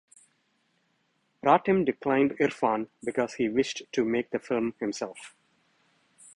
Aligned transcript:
Pratim 1.43 1.85
declined 1.85 2.31
Irrfan 2.39 2.87
because 3.05 3.35
he 3.35 3.49
wished 3.49 3.83
to 3.91 4.03
make 4.03 4.31
the 4.31 4.39
film 4.39 4.73
himself. 4.79 5.35